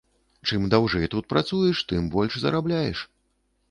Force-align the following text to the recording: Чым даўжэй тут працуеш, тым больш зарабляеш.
Чым 0.47 0.63
даўжэй 0.75 1.05
тут 1.15 1.29
працуеш, 1.35 1.85
тым 1.93 2.11
больш 2.19 2.33
зарабляеш. 2.49 3.09